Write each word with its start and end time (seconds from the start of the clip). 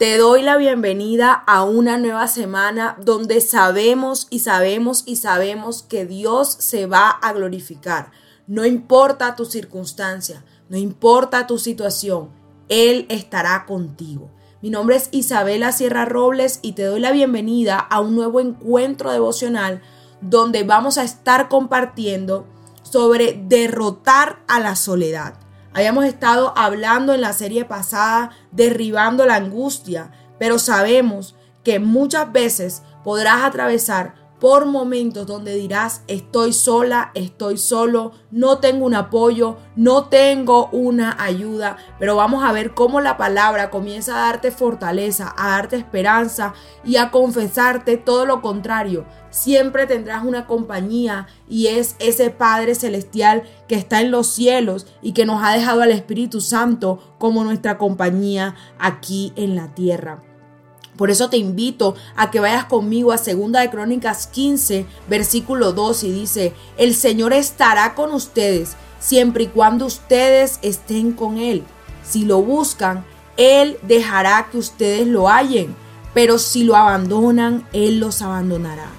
Te 0.00 0.16
doy 0.16 0.40
la 0.40 0.56
bienvenida 0.56 1.30
a 1.46 1.62
una 1.62 1.98
nueva 1.98 2.26
semana 2.26 2.96
donde 3.04 3.42
sabemos 3.42 4.28
y 4.30 4.38
sabemos 4.38 5.02
y 5.04 5.16
sabemos 5.16 5.82
que 5.82 6.06
Dios 6.06 6.56
se 6.58 6.86
va 6.86 7.10
a 7.10 7.34
glorificar. 7.34 8.10
No 8.46 8.64
importa 8.64 9.36
tu 9.36 9.44
circunstancia, 9.44 10.42
no 10.70 10.78
importa 10.78 11.46
tu 11.46 11.58
situación, 11.58 12.30
Él 12.70 13.04
estará 13.10 13.66
contigo. 13.66 14.30
Mi 14.62 14.70
nombre 14.70 14.96
es 14.96 15.10
Isabela 15.12 15.70
Sierra 15.70 16.06
Robles 16.06 16.60
y 16.62 16.72
te 16.72 16.84
doy 16.84 17.00
la 17.00 17.12
bienvenida 17.12 17.76
a 17.78 18.00
un 18.00 18.16
nuevo 18.16 18.40
encuentro 18.40 19.12
devocional 19.12 19.82
donde 20.22 20.62
vamos 20.62 20.96
a 20.96 21.04
estar 21.04 21.50
compartiendo 21.50 22.46
sobre 22.84 23.38
derrotar 23.46 24.38
a 24.48 24.60
la 24.60 24.76
soledad. 24.76 25.39
Habíamos 25.72 26.04
estado 26.04 26.52
hablando 26.56 27.14
en 27.14 27.20
la 27.20 27.32
serie 27.32 27.64
pasada 27.64 28.30
derribando 28.50 29.24
la 29.24 29.36
angustia, 29.36 30.10
pero 30.38 30.58
sabemos 30.58 31.36
que 31.62 31.78
muchas 31.78 32.32
veces 32.32 32.82
podrás 33.04 33.44
atravesar 33.44 34.14
por 34.40 34.64
momentos 34.64 35.26
donde 35.26 35.54
dirás, 35.54 36.02
estoy 36.08 36.54
sola, 36.54 37.10
estoy 37.14 37.58
solo, 37.58 38.12
no 38.30 38.58
tengo 38.58 38.86
un 38.86 38.94
apoyo, 38.94 39.58
no 39.76 40.06
tengo 40.06 40.70
una 40.72 41.22
ayuda, 41.22 41.76
pero 41.98 42.16
vamos 42.16 42.42
a 42.42 42.52
ver 42.52 42.72
cómo 42.72 43.02
la 43.02 43.18
palabra 43.18 43.68
comienza 43.68 44.16
a 44.16 44.26
darte 44.26 44.50
fortaleza, 44.50 45.34
a 45.36 45.50
darte 45.50 45.76
esperanza 45.76 46.54
y 46.84 46.96
a 46.96 47.10
confesarte 47.10 47.98
todo 47.98 48.24
lo 48.24 48.40
contrario. 48.40 49.04
Siempre 49.28 49.86
tendrás 49.86 50.24
una 50.24 50.46
compañía 50.46 51.28
y 51.48 51.66
es 51.66 51.94
ese 51.98 52.30
Padre 52.30 52.74
Celestial 52.74 53.44
que 53.68 53.74
está 53.74 54.00
en 54.00 54.10
los 54.10 54.26
cielos 54.26 54.86
y 55.02 55.12
que 55.12 55.26
nos 55.26 55.44
ha 55.44 55.52
dejado 55.52 55.82
al 55.82 55.92
Espíritu 55.92 56.40
Santo 56.40 57.14
como 57.18 57.44
nuestra 57.44 57.76
compañía 57.76 58.56
aquí 58.78 59.32
en 59.36 59.54
la 59.54 59.74
tierra. 59.74 60.29
Por 60.96 61.10
eso 61.10 61.30
te 61.30 61.36
invito 61.38 61.94
a 62.16 62.30
que 62.30 62.40
vayas 62.40 62.66
conmigo 62.66 63.12
a 63.12 63.18
Segunda 63.18 63.60
de 63.60 63.70
Crónicas 63.70 64.26
15, 64.26 64.86
versículo 65.08 65.72
2 65.72 66.04
y 66.04 66.12
dice, 66.12 66.52
"El 66.76 66.94
Señor 66.94 67.32
estará 67.32 67.94
con 67.94 68.12
ustedes 68.12 68.76
siempre 68.98 69.44
y 69.44 69.46
cuando 69.46 69.86
ustedes 69.86 70.58
estén 70.62 71.12
con 71.12 71.38
él. 71.38 71.64
Si 72.02 72.24
lo 72.24 72.42
buscan, 72.42 73.04
él 73.36 73.78
dejará 73.82 74.48
que 74.50 74.58
ustedes 74.58 75.06
lo 75.06 75.28
hallen, 75.28 75.74
pero 76.12 76.38
si 76.38 76.64
lo 76.64 76.76
abandonan, 76.76 77.66
él 77.72 77.98
los 77.98 78.20
abandonará." 78.20 78.90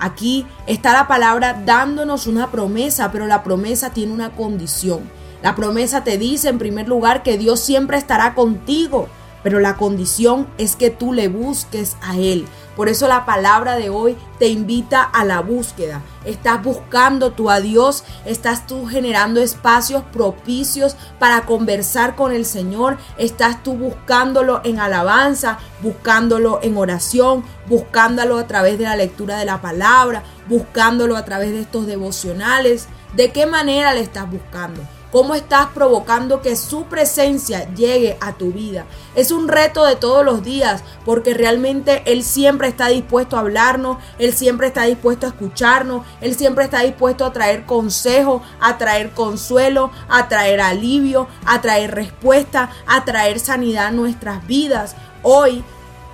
Aquí 0.00 0.46
está 0.66 0.92
la 0.92 1.08
palabra 1.08 1.62
dándonos 1.64 2.26
una 2.26 2.50
promesa, 2.50 3.10
pero 3.12 3.26
la 3.26 3.42
promesa 3.42 3.90
tiene 3.90 4.12
una 4.12 4.30
condición. 4.30 5.08
La 5.42 5.54
promesa 5.54 6.02
te 6.04 6.18
dice 6.18 6.48
en 6.48 6.58
primer 6.58 6.88
lugar 6.88 7.22
que 7.22 7.38
Dios 7.38 7.60
siempre 7.60 7.96
estará 7.96 8.34
contigo 8.34 9.08
pero 9.42 9.60
la 9.60 9.76
condición 9.76 10.46
es 10.58 10.76
que 10.76 10.90
tú 10.90 11.12
le 11.12 11.28
busques 11.28 11.96
a 12.02 12.16
Él. 12.16 12.46
Por 12.76 12.88
eso 12.88 13.08
la 13.08 13.26
palabra 13.26 13.74
de 13.74 13.90
hoy 13.90 14.16
te 14.38 14.46
invita 14.46 15.02
a 15.02 15.24
la 15.24 15.40
búsqueda. 15.40 16.00
Estás 16.24 16.62
buscando 16.62 17.32
tú 17.32 17.50
a 17.50 17.60
Dios, 17.60 18.04
estás 18.24 18.68
tú 18.68 18.86
generando 18.86 19.40
espacios 19.40 20.04
propicios 20.12 20.96
para 21.18 21.44
conversar 21.44 22.14
con 22.14 22.32
el 22.32 22.44
Señor, 22.44 22.96
estás 23.16 23.64
tú 23.64 23.74
buscándolo 23.74 24.60
en 24.62 24.78
alabanza, 24.78 25.58
buscándolo 25.82 26.60
en 26.62 26.76
oración, 26.76 27.42
buscándolo 27.66 28.38
a 28.38 28.46
través 28.46 28.78
de 28.78 28.84
la 28.84 28.94
lectura 28.94 29.38
de 29.38 29.44
la 29.44 29.60
palabra, 29.60 30.22
buscándolo 30.48 31.16
a 31.16 31.24
través 31.24 31.50
de 31.50 31.62
estos 31.62 31.86
devocionales. 31.86 32.86
¿De 33.16 33.32
qué 33.32 33.46
manera 33.46 33.92
le 33.92 34.02
estás 34.02 34.30
buscando? 34.30 34.82
¿Cómo 35.10 35.34
estás 35.34 35.68
provocando 35.68 36.42
que 36.42 36.54
su 36.54 36.84
presencia 36.84 37.72
llegue 37.74 38.18
a 38.20 38.34
tu 38.34 38.52
vida? 38.52 38.84
Es 39.14 39.30
un 39.30 39.48
reto 39.48 39.86
de 39.86 39.96
todos 39.96 40.22
los 40.22 40.42
días 40.42 40.84
porque 41.06 41.32
realmente 41.32 42.02
Él 42.04 42.22
siempre 42.22 42.68
está 42.68 42.88
dispuesto 42.88 43.36
a 43.36 43.40
hablarnos, 43.40 43.96
Él 44.18 44.34
siempre 44.34 44.66
está 44.66 44.82
dispuesto 44.82 45.24
a 45.24 45.30
escucharnos, 45.30 46.04
Él 46.20 46.34
siempre 46.36 46.64
está 46.64 46.80
dispuesto 46.82 47.24
a 47.24 47.32
traer 47.32 47.64
consejo, 47.64 48.42
a 48.60 48.76
traer 48.76 49.12
consuelo, 49.12 49.90
a 50.10 50.28
traer 50.28 50.60
alivio, 50.60 51.26
a 51.46 51.62
traer 51.62 51.94
respuesta, 51.94 52.68
a 52.86 53.06
traer 53.06 53.40
sanidad 53.40 53.86
a 53.86 53.92
nuestras 53.92 54.46
vidas. 54.46 54.94
Hoy 55.22 55.64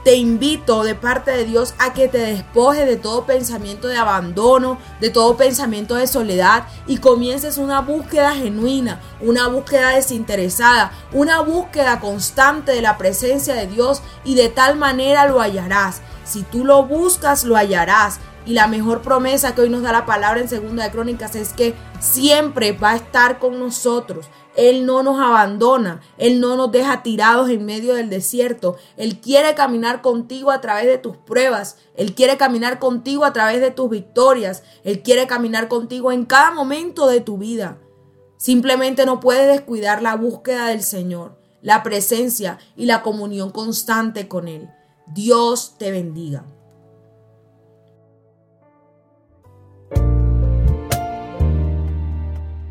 te 0.04 0.16
invito 0.16 0.84
de 0.84 0.94
parte 0.94 1.30
de 1.30 1.46
Dios 1.46 1.74
a 1.78 1.94
que 1.94 2.08
te 2.08 2.18
despojes 2.18 2.86
de 2.86 2.96
todo 2.96 3.24
pensamiento 3.24 3.88
de 3.88 3.96
abandono, 3.96 4.78
de 5.00 5.08
todo 5.08 5.38
pensamiento 5.38 5.94
de 5.94 6.06
soledad 6.06 6.64
y 6.86 6.98
comiences 6.98 7.56
una 7.56 7.80
búsqueda 7.80 8.34
genuina, 8.34 9.00
una 9.22 9.48
búsqueda 9.48 9.90
desinteresada, 9.90 10.92
una 11.12 11.40
búsqueda 11.40 12.00
constante 12.00 12.72
de 12.72 12.82
la 12.82 12.98
presencia 12.98 13.54
de 13.54 13.66
Dios 13.66 14.02
y 14.24 14.34
de 14.34 14.50
tal 14.50 14.76
manera 14.76 15.26
lo 15.26 15.40
hallarás. 15.40 16.02
Si 16.24 16.42
tú 16.42 16.66
lo 16.66 16.84
buscas, 16.84 17.44
lo 17.44 17.56
hallarás. 17.56 18.20
Y 18.46 18.52
la 18.52 18.66
mejor 18.66 19.00
promesa 19.00 19.54
que 19.54 19.62
hoy 19.62 19.70
nos 19.70 19.82
da 19.82 19.92
la 19.92 20.04
palabra 20.04 20.40
en 20.40 20.48
Segunda 20.48 20.84
de 20.84 20.90
Crónicas 20.90 21.34
es 21.34 21.54
que 21.54 21.74
siempre 21.98 22.72
va 22.72 22.90
a 22.90 22.96
estar 22.96 23.38
con 23.38 23.58
nosotros. 23.58 24.28
Él 24.54 24.84
no 24.84 25.02
nos 25.02 25.18
abandona, 25.18 26.00
Él 26.18 26.40
no 26.40 26.56
nos 26.56 26.70
deja 26.70 27.02
tirados 27.02 27.48
en 27.48 27.64
medio 27.64 27.94
del 27.94 28.10
desierto. 28.10 28.76
Él 28.96 29.20
quiere 29.20 29.54
caminar 29.54 30.02
contigo 30.02 30.50
a 30.50 30.60
través 30.60 30.86
de 30.86 30.98
tus 30.98 31.16
pruebas, 31.16 31.78
Él 31.96 32.14
quiere 32.14 32.36
caminar 32.36 32.78
contigo 32.78 33.24
a 33.24 33.32
través 33.32 33.60
de 33.60 33.70
tus 33.70 33.88
victorias, 33.88 34.62
Él 34.84 35.02
quiere 35.02 35.26
caminar 35.26 35.68
contigo 35.68 36.12
en 36.12 36.26
cada 36.26 36.50
momento 36.50 37.08
de 37.08 37.20
tu 37.20 37.38
vida. 37.38 37.78
Simplemente 38.36 39.06
no 39.06 39.20
puedes 39.20 39.48
descuidar 39.48 40.02
la 40.02 40.16
búsqueda 40.16 40.68
del 40.68 40.82
Señor, 40.82 41.38
la 41.62 41.82
presencia 41.82 42.58
y 42.76 42.84
la 42.84 43.02
comunión 43.02 43.50
constante 43.50 44.28
con 44.28 44.48
Él. 44.48 44.68
Dios 45.06 45.76
te 45.78 45.90
bendiga. 45.90 46.44